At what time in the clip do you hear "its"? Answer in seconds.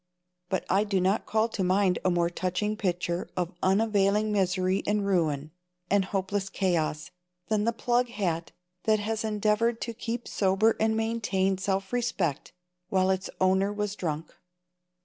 13.11-13.29